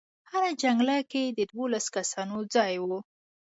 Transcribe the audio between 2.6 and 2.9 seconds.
و.